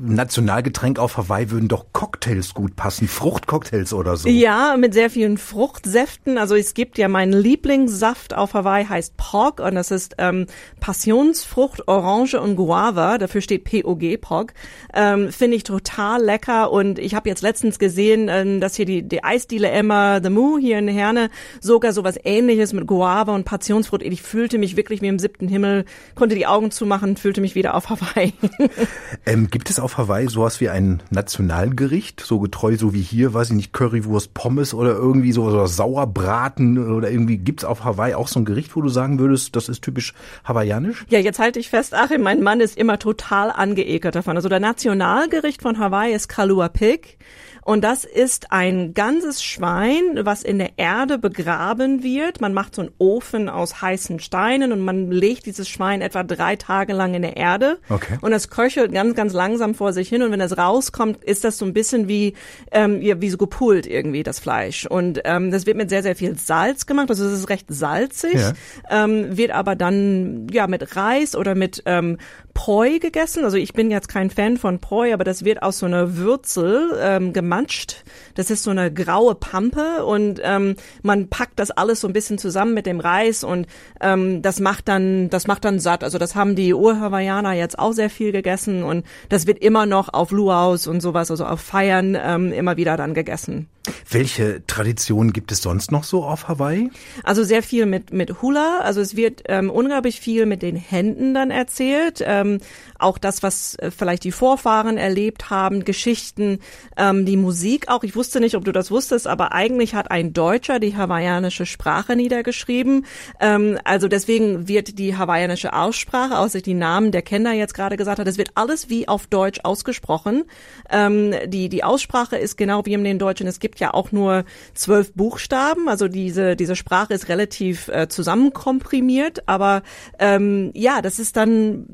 Nationalgetränk 0.06 1.00
auf 1.00 1.18
Hawaii 1.18 1.52
würden 1.52 1.68
doch 1.68 1.86
Cocktails 1.94 2.54
gut 2.54 2.76
passen, 2.76 3.08
Fruchtcocktails 3.08 3.94
oder 3.94 4.18
so. 4.18 4.30
Ja, 4.30 4.76
mit 4.78 4.94
sehr 4.94 5.10
vielen 5.10 5.38
Fruchtsäften. 5.38 6.38
Also 6.38 6.56
es 6.56 6.74
gibt 6.74 6.98
ja 6.98 7.08
meinen 7.08 7.34
Lieblingssaft 7.34 8.34
auf 8.34 8.54
Hawaii 8.54 8.86
heißt 8.86 9.18
POG 9.18 9.60
und 9.60 9.76
das 9.76 9.92
ist 9.92 10.16
ähm, 10.18 10.48
Passionsfrucht, 10.80 11.88
Orange 11.88 12.40
und 12.40 12.56
Guava. 12.56 13.18
Dafür 13.18 13.42
steht 13.42 13.64
POG, 13.64 14.20
POG. 14.20 14.54
Ähm, 14.94 15.32
Finde 15.32 15.58
ich 15.58 15.64
total 15.64 16.24
lecker 16.24 16.72
und 16.72 17.00
ich 17.00 17.16
habe 17.16 17.30
jetzt 17.30 17.42
letztens 17.42 17.55
gesehen, 17.80 18.28
ähm, 18.30 18.60
dass 18.60 18.76
hier 18.76 18.86
die, 18.86 19.04
die 19.04 19.24
Eisdiele 19.24 19.70
Emma 19.70 20.20
The 20.22 20.30
Moo 20.30 20.58
hier 20.58 20.80
in 20.80 20.88
Herne 20.88 21.30
sogar 21.62 21.94
sowas 21.94 22.18
ähnliches 22.24 22.74
mit 22.74 22.88
Guava 22.88 23.34
und 23.34 23.46
Passionsfrucht. 23.46 24.04
Ich 24.04 24.22
fühlte 24.22 24.58
mich 24.58 24.78
wirklich 24.78 25.02
wie 25.02 25.08
im 25.08 25.20
siebten 25.20 25.48
Himmel, 25.48 25.86
konnte 26.16 26.36
die 26.36 26.48
Augen 26.48 26.72
zumachen, 26.72 27.18
fühlte 27.18 27.42
mich 27.42 27.56
wieder 27.56 27.76
auf 27.76 27.90
Hawaii. 27.90 28.34
ähm, 29.26 29.50
gibt 29.50 29.70
es 29.70 29.80
auf 29.80 29.98
Hawaii 29.98 30.28
sowas 30.28 30.60
wie 30.62 30.70
ein 30.70 31.02
Nationalgericht, 31.10 32.22
so 32.22 32.40
getreu 32.40 32.76
so 32.78 32.94
wie 32.94 33.02
hier, 33.02 33.34
weiß 33.34 33.50
ich 33.50 33.56
nicht, 33.56 33.74
Currywurst, 33.74 34.34
Pommes 34.34 34.74
oder 34.74 34.92
irgendwie 34.92 35.32
so 35.32 35.44
oder 35.44 35.68
Sauerbraten 35.68 36.94
oder 36.96 37.10
irgendwie 37.10 37.38
gibt's 37.38 37.64
auf 37.64 37.84
Hawaii 37.84 38.14
auch 38.14 38.28
so 38.28 38.40
ein 38.40 38.46
Gericht, 38.46 38.76
wo 38.76 38.82
du 38.82 38.90
sagen 38.90 39.20
würdest, 39.20 39.56
das 39.56 39.70
ist 39.70 39.82
typisch 39.82 40.14
hawaiianisch? 40.44 41.06
Ja, 41.10 41.20
jetzt 41.20 41.40
halte 41.40 41.60
ich 41.60 41.70
fest, 41.70 41.94
Achim, 41.94 42.22
mein 42.22 42.42
Mann 42.42 42.60
ist 42.60 42.78
immer 42.78 43.00
total 43.00 43.52
angeekelt 43.52 44.16
davon. 44.16 44.36
Also 44.36 44.50
der 44.50 44.60
Nationalgericht 44.60 45.62
von 45.62 45.80
Hawaii 45.80 46.14
ist 46.14 46.28
Kalua 46.28 46.70
Pig. 46.70 47.18
Und 47.66 47.84
das 47.84 48.06
ist 48.06 48.52
ein 48.52 48.94
ganzes 48.94 49.44
Schwein, 49.44 50.20
was 50.22 50.44
in 50.44 50.60
der 50.60 50.78
Erde 50.78 51.18
begraben 51.18 52.04
wird. 52.04 52.40
Man 52.40 52.54
macht 52.54 52.76
so 52.76 52.84
einen 52.84 52.92
Ofen 53.00 53.50
aus 53.50 53.82
heißen 53.82 54.20
Steinen 54.20 54.72
und 54.72 54.82
man 54.82 55.10
legt 55.10 55.48
dieses 55.48 55.68
Schwein 55.68 56.02
etwa 56.02 56.22
drei 56.22 56.58
Tage 56.58 56.94
lang 56.94 57.16
in 57.16 57.24
der 57.24 57.38
Erde. 57.38 57.80
Okay. 57.90 58.20
Und 58.22 58.34
es 58.34 58.52
köchelt 58.52 58.94
ganz, 58.94 59.16
ganz 59.16 59.34
langsam 59.34 59.74
vor 59.74 59.94
sich 59.94 60.10
hin. 60.10 60.22
Und 60.22 60.32
wenn 60.32 60.42
es 60.42 60.56
rauskommt, 60.60 61.24
ist 61.24 61.44
das 61.44 61.58
so 61.58 61.66
ein 61.66 61.74
bisschen 61.74 62.08
wie, 62.08 62.36
ähm, 62.72 63.02
wie 63.02 63.30
so 63.32 63.38
gepult 63.38 63.88
irgendwie, 63.88 64.22
das 64.22 64.40
Fleisch. 64.40 64.86
Und 64.86 65.22
ähm, 65.26 65.50
das 65.50 65.66
wird 65.66 65.76
mit 65.76 65.90
sehr, 65.90 66.04
sehr 66.04 66.16
viel 66.16 66.38
Salz 66.38 66.86
gemacht. 66.86 67.10
Also 67.10 67.26
es 67.26 67.34
ist 67.34 67.50
recht 67.50 67.66
salzig, 67.70 68.36
Ja. 68.36 68.54
ähm, 68.92 69.38
wird 69.38 69.50
aber 69.50 69.76
dann 69.76 70.46
ja 70.52 70.68
mit 70.68 70.96
Reis 70.96 71.36
oder 71.36 71.56
mit 71.56 71.82
ähm, 71.88 72.20
Poi 72.56 72.98
gegessen. 72.98 73.44
Also 73.44 73.58
ich 73.58 73.74
bin 73.74 73.92
jetzt 73.92 74.08
kein 74.08 74.32
Fan 74.32 74.58
von 74.58 74.80
Poi, 74.80 75.14
aber 75.14 75.24
das 75.24 75.46
wird 75.46 75.62
aus 75.62 75.78
so 75.78 75.86
einer 75.86 76.16
Würzel 76.16 76.98
ähm, 77.00 77.34
gemanscht. 77.34 78.04
Das 78.34 78.50
ist 78.50 78.64
so 78.64 78.72
eine 78.72 78.92
graue 78.92 79.36
Pampe 79.36 80.04
und 80.06 80.42
ähm, 80.42 80.76
man 81.04 81.28
packt 81.28 81.60
das 81.60 81.70
alles 81.70 82.00
so 82.02 82.08
ein 82.08 82.14
bisschen 82.14 82.40
zusammen 82.40 82.74
mit 82.74 82.88
dem 82.88 83.00
Reis 83.00 83.44
und 83.44 83.68
ähm, 84.02 84.42
das 84.42 84.60
macht 84.60 84.88
dann, 84.88 85.30
das 85.30 85.46
macht 85.46 85.66
dann 85.66 85.80
satt. 85.80 86.04
Also 86.04 86.18
das 86.18 86.34
haben 86.34 86.56
die 86.56 86.74
Ur-Hawaiianer 86.74 87.54
jetzt 87.54 87.78
auch 87.78 87.92
sehr 87.92 88.10
viel 88.10 88.32
gegessen 88.32 88.84
und 88.84 89.06
das 89.30 89.46
wird 89.46 89.60
immer 89.60 89.86
noch 89.86 90.12
auf 90.14 90.32
Luaus 90.32 90.88
und 90.88 91.02
sowas, 91.02 91.30
also 91.30 91.46
auf 91.46 91.60
Feiern 91.60 92.18
ähm, 92.20 92.52
immer 92.54 92.78
wieder 92.78 92.98
dann 92.98 93.14
gegessen. 93.14 93.68
Welche 94.10 94.66
Traditionen 94.68 95.34
gibt 95.34 95.52
es 95.52 95.62
sonst 95.62 95.92
noch 95.92 96.04
so 96.04 96.24
auf 96.24 96.48
Hawaii? 96.48 96.90
Also 97.24 97.44
sehr 97.44 97.64
viel 97.64 97.86
mit, 97.86 98.14
mit 98.14 98.42
Hula. 98.42 98.80
Also 98.80 99.02
es 99.02 99.16
wird 99.16 99.44
ähm, 99.48 99.70
unglaublich 99.70 100.20
viel 100.20 100.46
mit 100.46 100.62
den 100.62 100.76
Händen 100.76 101.34
dann 101.34 101.52
erzählt. 101.52 102.24
Ähm, 102.26 102.60
auch 103.00 103.18
das, 103.18 103.44
was 103.44 103.76
äh, 103.76 103.92
vielleicht 103.92 104.24
die 104.24 104.32
Vorfahren 104.32 104.98
erlebt 104.98 105.50
haben, 105.50 105.86
Geschichten, 105.86 106.60
ähm, 106.98 107.26
die 107.26 107.38
Musik 107.38 107.90
auch. 107.90 108.04
Ich 108.04 108.16
wusste 108.16 108.40
nicht, 108.40 108.56
ob 108.56 108.66
du 108.66 108.72
das 108.72 108.92
wusstest, 108.92 109.28
aber 109.28 109.52
eigentlich 109.52 109.96
hat 109.96 110.12
ein 110.12 110.34
Deutscher 110.34 110.80
die 110.80 110.96
hawaiianische 110.96 111.66
Sprache 111.66 112.16
niedergeschrieben. 112.16 113.06
Ähm, 113.40 113.78
also 113.84 114.08
deswegen 114.08 114.68
wird 114.68 114.98
die 115.00 115.18
hawaiianische 115.18 115.74
Aussprache, 115.74 116.38
außer 116.38 116.62
die 116.62 116.74
Namen 116.74 117.12
der 117.12 117.22
Kenner 117.22 117.54
jetzt 117.54 117.74
gerade 117.74 117.98
gesagt 117.98 118.20
hat, 118.20 118.28
es 118.28 118.38
wird 118.38 118.52
alles 118.56 118.90
wie 118.90 119.08
auf 119.08 119.28
Deutsch 119.28 119.60
ausgesprochen. 119.64 120.46
Ähm, 120.90 121.34
die, 121.48 121.70
die 121.70 121.84
Aussprache 121.84 122.38
ist 122.38 122.58
genau 122.58 122.86
wie 122.86 122.94
in 122.94 123.04
den 123.04 123.20
Deutschen. 123.20 123.48
Es 123.48 123.60
gibt 123.60 123.75
ja 123.80 123.94
auch 123.94 124.12
nur 124.12 124.46
zwölf 124.74 125.14
Buchstaben, 125.14 125.90
also 125.90 126.08
diese, 126.08 126.56
diese 126.56 126.76
Sprache 126.76 127.14
ist 127.14 127.30
relativ 127.30 127.88
äh, 127.88 128.08
zusammenkomprimiert, 128.08 129.48
aber 129.48 129.84
ähm, 130.20 130.72
ja, 130.74 131.02
das 131.02 131.20
ist 131.20 131.38
dann 131.38 131.88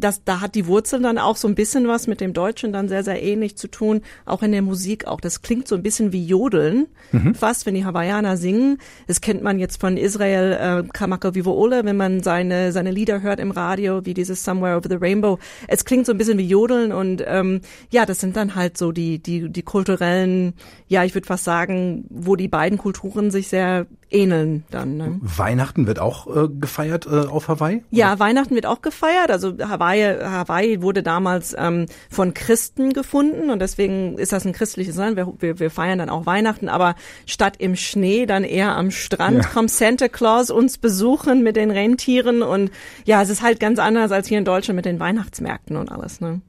das, 0.00 0.24
da 0.24 0.40
hat 0.40 0.54
die 0.54 0.66
Wurzel 0.66 1.00
dann 1.02 1.18
auch 1.18 1.36
so 1.36 1.48
ein 1.48 1.54
bisschen 1.54 1.88
was 1.88 2.06
mit 2.06 2.20
dem 2.20 2.32
Deutschen 2.32 2.72
dann 2.72 2.88
sehr, 2.88 3.04
sehr 3.04 3.22
ähnlich 3.22 3.56
zu 3.56 3.68
tun, 3.68 4.02
auch 4.24 4.42
in 4.42 4.52
der 4.52 4.62
Musik 4.62 5.06
auch. 5.06 5.20
Das 5.20 5.42
klingt 5.42 5.68
so 5.68 5.74
ein 5.74 5.82
bisschen 5.82 6.12
wie 6.12 6.24
Jodeln, 6.24 6.86
mhm. 7.12 7.34
fast, 7.34 7.66
wenn 7.66 7.74
die 7.74 7.84
Hawaiianer 7.84 8.36
singen. 8.36 8.78
Das 9.06 9.20
kennt 9.20 9.42
man 9.42 9.58
jetzt 9.58 9.80
von 9.80 9.96
Israel 9.96 10.84
äh, 10.84 10.88
Kamaka 10.92 11.34
Vivo 11.34 11.52
Ole, 11.52 11.84
wenn 11.84 11.96
man 11.96 12.22
seine, 12.22 12.72
seine 12.72 12.90
Lieder 12.90 13.22
hört 13.22 13.40
im 13.40 13.50
Radio, 13.50 14.04
wie 14.04 14.14
dieses 14.14 14.44
Somewhere 14.44 14.76
Over 14.76 14.88
the 14.88 14.96
Rainbow. 14.96 15.38
Es 15.66 15.84
klingt 15.84 16.06
so 16.06 16.12
ein 16.12 16.18
bisschen 16.18 16.38
wie 16.38 16.48
Jodeln 16.48 16.92
und 16.92 17.22
ähm, 17.26 17.60
ja, 17.90 18.06
das 18.06 18.20
sind 18.20 18.36
dann 18.36 18.54
halt 18.54 18.78
so 18.78 18.92
die, 18.92 19.18
die, 19.18 19.48
die 19.50 19.62
kulturellen, 19.62 20.54
ja, 20.86 21.04
ich 21.04 21.14
würde 21.14 21.26
fast 21.26 21.44
sagen, 21.44 22.04
wo 22.10 22.36
die 22.36 22.48
beiden 22.48 22.78
Kulturen 22.78 23.30
sich 23.30 23.48
sehr 23.48 23.86
ähneln 24.10 24.64
dann. 24.70 24.96
Ne? 24.96 25.20
Weihnachten 25.20 25.86
wird 25.86 25.98
auch 25.98 26.26
äh, 26.26 26.48
gefeiert 26.48 27.06
äh, 27.06 27.26
auf 27.26 27.48
Hawaii? 27.48 27.84
Ja, 27.90 28.12
oder? 28.12 28.20
Weihnachten 28.20 28.54
wird 28.54 28.66
auch 28.66 28.82
gefeiert. 28.82 29.30
Also 29.30 29.54
Hawaii, 29.58 30.02
Hawaii 30.22 30.82
wurde 30.82 31.02
damals 31.02 31.54
ähm, 31.58 31.86
von 32.10 32.34
Christen 32.34 32.92
gefunden 32.92 33.50
und 33.50 33.60
deswegen 33.60 34.18
ist 34.18 34.32
das 34.32 34.46
ein 34.46 34.52
christliches 34.52 34.96
Land. 34.96 35.16
Wir, 35.16 35.32
wir, 35.38 35.58
wir 35.60 35.70
feiern 35.70 35.98
dann 35.98 36.10
auch 36.10 36.26
Weihnachten, 36.26 36.68
aber 36.68 36.94
statt 37.26 37.56
im 37.58 37.76
Schnee 37.76 38.26
dann 38.26 38.44
eher 38.44 38.76
am 38.76 38.90
Strand 38.90 39.44
ja. 39.44 39.48
kommt 39.48 39.70
Santa 39.70 40.08
Claus 40.08 40.50
uns 40.50 40.78
besuchen 40.78 41.42
mit 41.42 41.56
den 41.56 41.70
Rentieren 41.70 42.42
und 42.42 42.70
ja, 43.04 43.22
es 43.22 43.28
ist 43.28 43.42
halt 43.42 43.60
ganz 43.60 43.78
anders 43.78 44.12
als 44.12 44.28
hier 44.28 44.38
in 44.38 44.44
Deutschland 44.44 44.76
mit 44.76 44.84
den 44.84 45.00
Weihnachtsmärkten 45.00 45.76
und 45.76 45.90
alles. 45.90 46.20
Ne? 46.20 46.40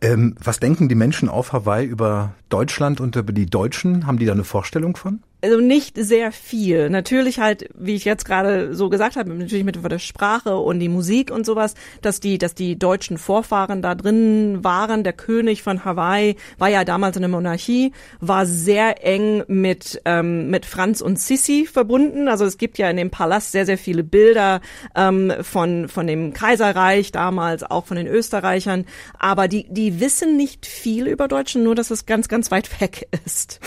Ähm, 0.00 0.34
was 0.42 0.60
denken 0.60 0.88
die 0.88 0.94
Menschen 0.94 1.28
auf 1.28 1.52
Hawaii 1.52 1.86
über 1.86 2.32
Deutschland 2.48 3.00
und 3.00 3.16
über 3.16 3.32
die 3.32 3.46
Deutschen? 3.46 4.06
Haben 4.06 4.18
die 4.18 4.26
da 4.26 4.32
eine 4.32 4.44
Vorstellung 4.44 4.96
von? 4.96 5.20
also 5.40 5.60
nicht 5.60 5.96
sehr 5.96 6.32
viel. 6.32 6.90
Natürlich 6.90 7.38
halt, 7.38 7.68
wie 7.74 7.94
ich 7.94 8.04
jetzt 8.04 8.24
gerade 8.24 8.74
so 8.74 8.88
gesagt 8.88 9.16
habe, 9.16 9.32
natürlich 9.32 9.64
mit 9.64 9.78
der 9.82 9.98
Sprache 9.98 10.56
und 10.56 10.80
die 10.80 10.88
Musik 10.88 11.30
und 11.30 11.46
sowas, 11.46 11.74
dass 12.02 12.18
die, 12.18 12.38
dass 12.38 12.54
die 12.54 12.78
deutschen 12.78 13.18
Vorfahren 13.18 13.80
da 13.80 13.94
drin 13.94 14.64
waren. 14.64 15.04
Der 15.04 15.12
König 15.12 15.62
von 15.62 15.84
Hawaii 15.84 16.36
war 16.58 16.68
ja 16.68 16.84
damals 16.84 17.16
eine 17.16 17.28
Monarchie, 17.28 17.92
war 18.20 18.46
sehr 18.46 19.04
eng 19.06 19.44
mit 19.46 20.02
ähm, 20.04 20.50
mit 20.50 20.66
Franz 20.66 21.00
und 21.00 21.20
Sissi 21.20 21.66
verbunden. 21.66 22.28
Also 22.28 22.44
es 22.44 22.58
gibt 22.58 22.78
ja 22.78 22.90
in 22.90 22.96
dem 22.96 23.10
Palast 23.10 23.52
sehr 23.52 23.64
sehr 23.64 23.78
viele 23.78 24.02
Bilder 24.02 24.60
ähm, 24.96 25.32
von 25.42 25.88
von 25.88 26.06
dem 26.08 26.32
Kaiserreich 26.32 27.12
damals, 27.12 27.62
auch 27.62 27.86
von 27.86 27.96
den 27.96 28.08
Österreichern. 28.08 28.86
Aber 29.18 29.46
die 29.46 29.57
die 29.68 30.00
wissen 30.00 30.36
nicht 30.36 30.66
viel 30.66 31.06
über 31.06 31.28
Deutschen, 31.28 31.62
nur 31.64 31.74
dass 31.74 31.90
es 31.90 32.06
ganz 32.06 32.28
ganz 32.28 32.50
weit 32.50 32.80
weg 32.80 33.08
ist. 33.24 33.60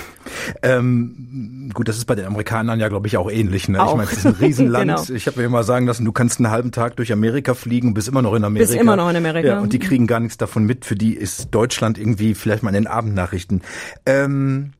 Ähm 0.62 1.70
gut, 1.74 1.88
das 1.88 1.98
ist 1.98 2.06
bei 2.06 2.16
den 2.16 2.26
Amerikanern 2.26 2.80
ja, 2.80 2.88
glaube 2.90 3.08
ich, 3.08 3.18
auch 3.18 3.30
ähnlich. 3.30 3.70
Ne? 3.70 3.82
Auch. 3.82 3.92
Ich 3.92 3.98
meine, 3.98 4.10
es 4.10 4.18
ist 4.18 4.26
ein 4.26 4.34
Riesenland. 4.34 4.88
genau. 5.08 5.18
Ich 5.18 5.28
habe 5.28 5.42
mir 5.42 5.50
mal 5.50 5.64
sagen 5.64 5.88
lassen, 5.88 6.06
du 6.06 6.12
kannst 6.12 6.40
einen 6.40 6.52
halben 6.52 6.72
Tag 6.72 6.96
durch 6.96 7.12
Amerika 7.12 7.54
fliegen 7.54 7.90
und 7.90 7.94
bist 7.94 8.08
immer 8.08 8.22
noch 8.22 8.34
in 8.34 8.44
Amerika. 8.44 8.72
Bist 8.72 8.82
immer 8.82 8.96
noch 8.96 9.10
in 9.10 9.16
Amerika. 9.16 9.48
Ja, 9.48 9.60
und 9.60 9.74
die 9.74 9.80
kriegen 9.80 10.08
gar 10.08 10.20
nichts 10.20 10.38
davon 10.38 10.66
mit. 10.66 10.86
Für 10.86 10.96
die 10.96 11.14
ist 11.16 11.50
Deutschland 11.52 11.98
irgendwie 11.98 12.34
vielleicht 12.34 12.64
mal 12.64 12.70
in 12.70 12.76
den 12.76 12.88
Abendnachrichten. 12.88 13.62
Ähm, 14.06 14.74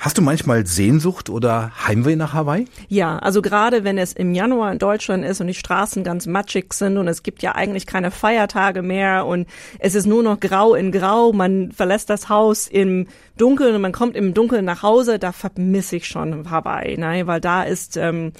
Hast 0.00 0.16
du 0.16 0.22
manchmal 0.22 0.64
Sehnsucht 0.64 1.28
oder 1.28 1.72
Heimweh 1.86 2.16
nach 2.16 2.32
Hawaii? 2.32 2.64
Ja, 2.88 3.18
also 3.18 3.42
gerade 3.42 3.84
wenn 3.84 3.98
es 3.98 4.14
im 4.14 4.32
Januar 4.32 4.72
in 4.72 4.78
Deutschland 4.78 5.26
ist 5.26 5.42
und 5.42 5.46
die 5.46 5.52
Straßen 5.52 6.04
ganz 6.04 6.26
matschig 6.26 6.72
sind 6.72 6.96
und 6.96 7.06
es 7.06 7.22
gibt 7.22 7.42
ja 7.42 7.54
eigentlich 7.54 7.84
keine 7.84 8.10
Feiertage 8.10 8.80
mehr 8.80 9.26
und 9.26 9.46
es 9.78 9.94
ist 9.94 10.06
nur 10.06 10.22
noch 10.22 10.40
grau 10.40 10.74
in 10.74 10.90
grau, 10.90 11.34
man 11.34 11.70
verlässt 11.72 12.08
das 12.08 12.30
Haus 12.30 12.66
im 12.66 13.08
Dunkeln 13.36 13.74
und 13.74 13.82
man 13.82 13.92
kommt 13.92 14.16
im 14.16 14.32
Dunkeln 14.32 14.64
nach 14.64 14.82
Hause, 14.82 15.18
da 15.18 15.32
vermisse 15.32 15.96
ich 15.96 16.08
schon 16.08 16.50
Hawaii, 16.50 16.96
ne? 16.96 17.26
weil 17.26 17.42
da 17.42 17.62
ist 17.64 17.98
ähm, 17.98 18.32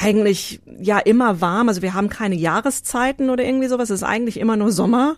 eigentlich 0.00 0.62
ja 0.80 0.98
immer 1.00 1.42
warm, 1.42 1.68
also 1.68 1.82
wir 1.82 1.92
haben 1.92 2.08
keine 2.08 2.34
Jahreszeiten 2.34 3.28
oder 3.28 3.44
irgendwie 3.44 3.68
sowas, 3.68 3.90
es 3.90 4.00
ist 4.00 4.08
eigentlich 4.08 4.40
immer 4.40 4.56
nur 4.56 4.72
Sommer 4.72 5.16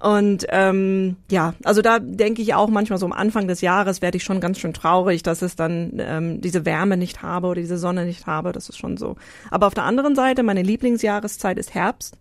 und 0.00 0.46
ähm, 0.48 1.16
ja, 1.30 1.52
also 1.62 1.82
da 1.82 1.98
denke 1.98 2.40
ich 2.40 2.54
auch 2.54 2.68
manchmal 2.68 2.98
so 2.98 3.04
am 3.04 3.12
Anfang 3.12 3.46
des 3.46 3.60
Jahres 3.60 4.00
werde 4.00 4.16
ich 4.16 4.24
schon 4.24 4.40
ganz 4.40 4.58
schön 4.58 4.72
traurig, 4.72 5.22
dass 5.22 5.42
es 5.42 5.56
dann 5.56 5.92
ähm, 5.98 6.40
diese 6.40 6.64
Wärme 6.64 6.96
nicht 6.96 7.22
habe 7.22 7.48
oder 7.48 7.60
diese 7.60 7.76
Sonne 7.76 8.06
nicht 8.06 8.26
habe. 8.26 8.52
Das 8.52 8.70
ist 8.70 8.78
schon 8.78 8.96
so. 8.96 9.16
Aber 9.50 9.66
auf 9.66 9.74
der 9.74 9.84
anderen 9.84 10.14
Seite, 10.14 10.42
meine 10.42 10.62
Lieblingsjahreszeit 10.62 11.58
ist 11.58 11.74
Herbst. 11.74 12.16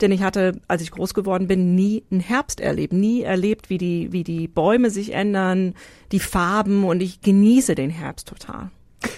Denn 0.00 0.12
ich 0.12 0.22
hatte, 0.22 0.60
als 0.68 0.82
ich 0.82 0.90
groß 0.90 1.14
geworden 1.14 1.46
bin, 1.46 1.74
nie 1.74 2.04
einen 2.10 2.20
Herbst 2.20 2.60
erlebt, 2.60 2.92
nie 2.92 3.22
erlebt, 3.22 3.70
wie 3.70 3.78
die, 3.78 4.12
wie 4.12 4.24
die 4.24 4.48
Bäume 4.48 4.90
sich 4.90 5.12
ändern, 5.12 5.74
die 6.12 6.20
Farben 6.20 6.84
und 6.84 7.00
ich 7.00 7.20
genieße 7.20 7.74
den 7.74 7.90
Herbst 7.90 8.28
total. 8.28 8.70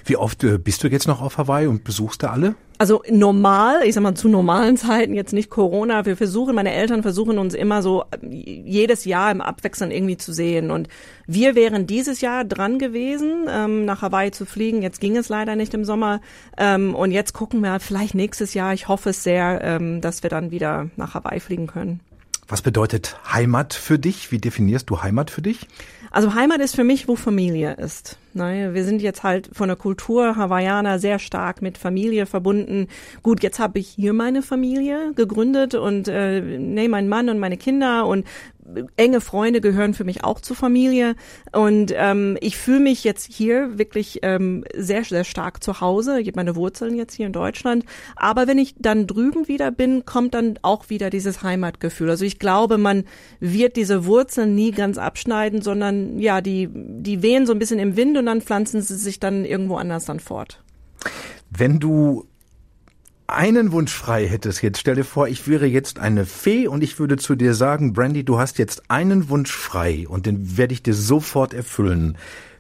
Wie 0.05 0.17
oft 0.17 0.45
äh, 0.45 0.59
bist 0.59 0.85
du 0.85 0.89
jetzt 0.89 1.07
noch 1.07 1.21
auf 1.21 1.39
Hawaii 1.39 1.67
und 1.67 1.85
besuchst 1.85 2.23
da 2.23 2.31
alle? 2.31 2.55
Also 2.79 3.03
normal, 3.11 3.81
ich 3.85 3.95
sag 3.95 4.03
mal 4.03 4.15
zu 4.15 4.29
normalen 4.29 4.77
Zeiten, 4.77 5.15
jetzt 5.15 5.33
nicht 5.33 5.49
Corona. 5.49 6.05
Wir 6.05 6.17
versuchen, 6.17 6.55
meine 6.55 6.73
Eltern 6.73 7.03
versuchen 7.03 7.39
uns 7.39 7.55
immer 7.55 7.83
so 7.83 8.05
äh, 8.11 8.27
jedes 8.27 9.05
Jahr 9.05 9.31
im 9.31 9.41
Abwechseln 9.41 9.91
irgendwie 9.91 10.17
zu 10.17 10.33
sehen. 10.33 10.71
Und 10.71 10.89
wir 11.27 11.55
wären 11.55 11.87
dieses 11.87 12.21
Jahr 12.21 12.45
dran 12.45 12.79
gewesen, 12.79 13.47
ähm, 13.49 13.85
nach 13.85 14.03
Hawaii 14.03 14.31
zu 14.31 14.45
fliegen. 14.45 14.83
Jetzt 14.83 15.01
ging 15.01 15.17
es 15.17 15.29
leider 15.29 15.57
nicht 15.57 15.73
im 15.75 15.85
Sommer. 15.85 16.21
Ähm, 16.59 16.95
und 16.95 17.13
jetzt 17.13 17.33
gucken 17.33 17.61
wir 17.61 17.81
vielleicht 17.81 18.15
nächstes 18.15 18.55
Jahr. 18.55 18.75
Ich 18.75 18.89
hoffe 18.89 19.11
es 19.11 19.23
sehr, 19.23 19.61
ähm, 19.63 20.01
dass 20.01 20.23
wir 20.23 20.31
dann 20.31 20.51
wieder 20.51 20.91
nach 20.97 21.15
Hawaii 21.15 21.41
fliegen 21.41 21.67
können. 21.67 22.01
Was 22.49 22.63
bedeutet 22.63 23.19
Heimat 23.33 23.75
für 23.75 23.99
dich? 23.99 24.31
Wie 24.31 24.39
definierst 24.39 24.89
du 24.89 25.03
Heimat 25.03 25.31
für 25.31 25.43
dich? 25.43 25.67
Also 26.11 26.35
Heimat 26.35 26.61
ist 26.61 26.77
für 26.77 26.85
mich, 26.85 27.09
wo 27.09 27.17
Familie 27.17 27.75
ist. 27.75 28.19
Naja, 28.35 28.75
wir 28.75 28.85
sind 28.85 29.01
jetzt 29.01 29.23
halt 29.23 29.49
von 29.53 29.69
der 29.69 29.77
Kultur 29.77 30.37
Hawaiianer 30.37 30.99
sehr 30.99 31.19
stark 31.19 31.63
mit 31.63 31.79
Familie 31.79 32.27
verbunden. 32.27 32.89
Gut, 33.23 33.43
jetzt 33.43 33.59
habe 33.59 33.79
ich 33.79 33.89
hier 33.89 34.13
meine 34.13 34.43
Familie 34.43 35.13
gegründet 35.15 35.75
und 35.75 36.09
äh, 36.09 36.41
nee, 36.41 36.89
mein 36.89 37.09
Mann 37.09 37.31
und 37.31 37.39
meine 37.39 37.57
Kinder 37.57 38.07
und 38.07 38.27
enge 38.97 39.21
Freunde 39.21 39.61
gehören 39.61 39.95
für 39.95 40.05
mich 40.05 40.25
auch 40.25 40.41
zur 40.41 40.57
Familie 40.57 41.15
und 41.53 41.93
ähm, 41.95 42.37
ich 42.41 42.57
fühle 42.57 42.81
mich 42.81 43.05
jetzt 43.05 43.33
hier 43.33 43.79
wirklich 43.79 44.21
ähm, 44.23 44.65
sehr 44.75 45.05
sehr 45.05 45.25
stark 45.25 45.63
zu 45.63 45.81
Hause. 45.81 46.21
Ich 46.21 46.29
habe 46.29 46.37
meine 46.37 46.57
Wurzeln 46.57 46.97
jetzt 46.97 47.15
hier 47.15 47.27
in 47.27 47.33
Deutschland, 47.33 47.85
aber 48.17 48.47
wenn 48.47 48.59
ich 48.59 48.75
dann 48.79 49.07
drüben 49.07 49.49
wieder 49.49 49.71
bin, 49.71 50.05
kommt 50.05 50.35
dann 50.35 50.59
auch 50.63 50.91
wieder 50.91 51.11
dieses 51.11 51.43
Heimatgefühl. 51.43 52.11
Also 52.11 52.25
ich 52.25 52.39
glaube, 52.39 52.79
man 52.79 53.05
wird 53.41 53.77
diese 53.77 54.07
Wurzeln 54.07 54.55
nie 54.55 54.71
ganz 54.71 54.99
abschneiden, 54.99 55.63
sondern 55.63 56.19
ja, 56.19 56.41
die 56.41 56.69
die 56.73 57.23
wehen 57.23 57.47
so 57.47 57.53
ein 57.53 57.59
bisschen 57.59 57.79
im 57.79 57.97
Wind 57.97 58.17
und 58.17 58.27
dann 58.27 58.41
pflanzen 58.41 58.83
sie 58.83 58.97
sich 58.97 59.21
dann 59.21 59.45
irgendwo 59.45 59.77
anders 59.77 60.05
dann 60.05 60.21
fort. 60.21 60.63
Wenn 61.51 61.79
du 61.79 62.27
einen 63.29 63.73
Wunsch 63.73 63.93
frei 63.93 64.27
hättest, 64.27 64.63
jetzt 64.63 64.79
stell 64.79 64.95
dir 64.95 65.05
vor, 65.05 65.29
ich 65.29 65.49
wäre 65.49 65.67
jetzt 65.67 65.99
eine 65.99 66.27
Fee 66.27 66.69
und 66.69 66.83
ich 66.83 66.99
würde 66.99 67.17
zu 67.17 67.35
dir 67.35 67.55
sagen, 67.55 67.93
Brandy, 67.93 68.25
du 68.25 68.39
hast 68.39 68.59
jetzt 68.59 68.91
einen 68.91 69.29
Wunsch 69.29 69.53
frei 69.53 70.07
und 70.09 70.27
den 70.27 70.57
werde 70.57 70.75
ich 70.75 70.83
dir 70.83 70.95
sofort 70.95 71.53
erfüllen. 71.55 72.17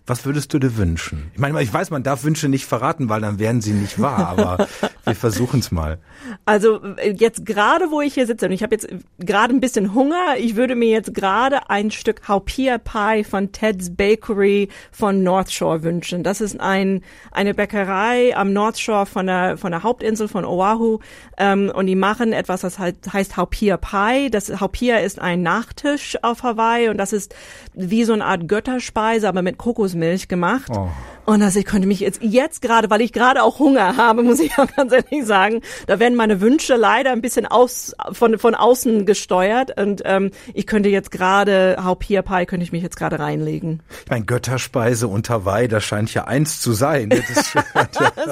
Was 0.06 0.25
würdest 0.25 0.54
du 0.54 0.60
dir 0.60 0.76
wünschen? 0.76 1.32
Ich 1.34 1.40
meine, 1.40 1.60
ich 1.60 1.72
weiß, 1.72 1.90
man 1.90 2.04
darf 2.04 2.22
Wünsche 2.22 2.48
nicht 2.48 2.64
verraten, 2.64 3.08
weil 3.08 3.20
dann 3.20 3.40
werden 3.40 3.60
sie 3.60 3.72
nicht 3.72 4.00
wahr, 4.00 4.28
aber 4.28 4.68
wir 5.04 5.16
versuchen 5.16 5.58
es 5.58 5.72
mal. 5.72 5.98
Also 6.44 6.80
äh, 6.96 7.10
jetzt 7.10 7.44
gerade, 7.44 7.90
wo 7.90 8.00
ich 8.00 8.14
hier 8.14 8.26
sitze, 8.28 8.46
und 8.46 8.52
ich 8.52 8.62
habe 8.62 8.76
jetzt 8.76 8.86
gerade 9.18 9.52
ein 9.52 9.58
bisschen 9.58 9.94
Hunger, 9.94 10.36
ich 10.38 10.54
würde 10.54 10.76
mir 10.76 10.90
jetzt 10.90 11.12
gerade 11.12 11.70
ein 11.70 11.90
Stück 11.90 12.28
Haupia 12.28 12.78
Pie 12.78 13.25
von 13.25 13.50
Ted's 13.50 13.96
Bakery 13.96 14.68
von 14.92 15.25
North 15.25 15.50
Shore 15.50 15.82
wünschen. 15.82 16.22
Das 16.22 16.40
ist 16.40 16.60
ein 16.60 17.02
eine 17.32 17.54
Bäckerei 17.54 18.36
am 18.36 18.52
North 18.52 18.78
Shore 18.78 19.06
von 19.06 19.26
der 19.26 19.56
von 19.56 19.72
der 19.72 19.82
Hauptinsel 19.82 20.28
von 20.28 20.44
Oahu 20.44 21.00
ähm, 21.36 21.72
und 21.75 21.86
die 21.86 21.96
machen 21.96 22.32
etwas, 22.32 22.60
das 22.60 22.78
halt 22.78 23.12
heißt 23.12 23.36
Haupia 23.36 23.76
Pie. 23.76 24.30
Das 24.30 24.60
Haupia 24.60 24.98
ist 24.98 25.20
ein 25.20 25.42
Nachtisch 25.42 26.16
auf 26.22 26.44
Hawaii 26.44 26.90
und 26.90 26.98
das 26.98 27.12
ist 27.12 27.34
wie 27.75 28.04
so 28.04 28.12
eine 28.12 28.25
Art 28.25 28.46
Götterspeise, 28.46 29.28
aber 29.28 29.42
mit 29.42 29.58
Kokosmilch 29.97 30.29
gemacht. 30.29 30.71
Oh. 30.71 30.88
Und 31.25 31.43
also 31.43 31.59
ich 31.59 31.65
könnte 31.65 31.88
mich 31.88 32.00
jetzt, 32.00 32.23
jetzt 32.23 32.62
gerade, 32.62 32.88
weil 32.88 33.00
ich 33.00 33.12
gerade 33.12 33.43
auch 33.43 33.59
Hunger 33.59 33.97
habe, 33.97 34.23
muss 34.23 34.38
ich 34.38 34.57
auch 34.59 34.69
ganz 34.76 34.93
ehrlich 34.93 35.25
sagen, 35.25 35.61
da 35.87 35.99
werden 35.99 36.15
meine 36.15 36.41
Wünsche 36.41 36.76
leider 36.76 37.11
ein 37.11 37.21
bisschen 37.21 37.47
aus, 37.47 37.95
von, 38.12 38.38
von 38.38 38.55
außen 38.55 39.07
gesteuert 39.07 39.81
und 39.81 40.03
ähm, 40.05 40.31
ich 40.55 40.67
könnte 40.67 40.88
jetzt 40.88 41.11
gerade, 41.11 41.79
Haupia 41.81 42.23
Pie 42.23 42.47
könnte 42.47 42.62
ich 42.62 42.73
mich 42.73 42.83
jetzt 42.83 42.97
gerade 42.97 43.19
reinlegen. 43.19 43.83
Ich 44.05 44.11
meine, 44.11 44.25
Götterspeise 44.25 45.09
unter 45.09 45.45
Weih, 45.45 45.67
das 45.67 45.83
scheint 45.83 46.12
ja 46.15 46.25
eins 46.25 46.61
zu 46.61 46.73
sein. 46.73 47.11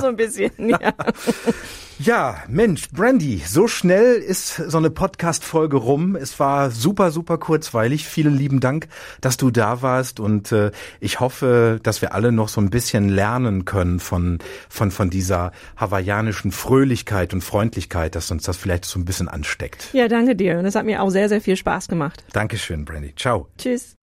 So 0.01 0.09
ein 0.09 0.17
bisschen, 0.17 0.51
ja. 0.69 0.79
Ja, 2.01 2.43
Mensch, 2.49 2.91
Brandy, 2.91 3.41
so 3.47 3.69
schnell 3.69 4.17
ist 4.17 4.57
so 4.57 4.79
eine 4.79 4.91
Podcast-Folge 4.91 5.77
rum. 5.77 6.17
Es 6.17 6.41
war 6.41 6.73
super, 6.73 7.13
super 7.13 7.39
kurzweilig. 7.39 8.07
Vielen 8.07 8.37
lieben 8.37 8.59
Dank, 8.59 8.89
dass 9.21 9.37
du 9.37 9.53
da 9.53 9.81
warst 9.81 10.19
und 10.19 10.51
äh, 10.51 10.73
ich 10.99 11.21
hoffe, 11.21 11.79
dass 11.83 12.03
wir 12.03 12.13
alle 12.13 12.33
noch 12.33 12.49
so 12.49 12.61
ein 12.61 12.71
bisschen 12.71 13.09
lernen 13.09 13.65
können 13.65 14.01
von, 14.01 14.41
von, 14.69 14.91
von 14.91 15.09
dieser 15.09 15.53
hawaiianischen 15.77 16.51
Fröhlichkeit 16.51 17.33
und 17.33 17.43
Freundlichkeit, 17.43 18.17
dass 18.17 18.31
uns 18.31 18.43
das 18.43 18.57
vielleicht 18.57 18.87
so 18.87 18.99
ein 18.99 19.05
bisschen 19.05 19.29
ansteckt. 19.29 19.91
Ja, 19.93 20.09
danke 20.09 20.35
dir. 20.35 20.59
Und 20.59 20.67
es 20.67 20.75
hat 20.75 20.87
mir 20.87 21.01
auch 21.01 21.11
sehr, 21.11 21.29
sehr 21.29 21.41
viel 21.41 21.57
Spaß 21.57 21.87
gemacht. 21.87 22.25
Dankeschön, 22.33 22.85
Brandy. 22.85 23.15
Ciao. 23.15 23.49
Tschüss. 23.57 23.95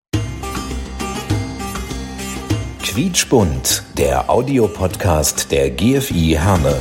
Quietschbunt, 2.84 3.84
der 3.98 4.30
Audiopodcast 4.30 5.52
der 5.52 5.72
GFI 5.72 6.38
Herne. 6.40 6.78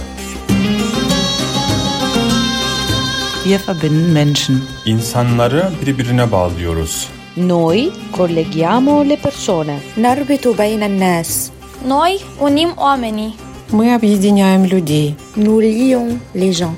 Wir 3.50 3.60
verbinden 3.68 4.10
Menschen. 4.14 4.62
İnsanları 4.86 5.70
birbirine 5.82 6.32
bağlıyoruz. 6.32 7.08
Noi 7.38 7.92
colleghiamo 8.18 9.10
le 9.10 9.16
persone. 9.16 9.80
نربط 9.98 10.48
بين 10.48 10.82
الناس 10.82 11.50
Noi 11.88 12.20
unim 12.40 12.70
oamenii. 12.78 13.34
Мы 13.72 13.94
объединяем 13.96 14.66
людей. 14.66 15.16
Nous 15.38 15.62
lions 15.62 16.18
les 16.36 16.54
gens 16.60 16.76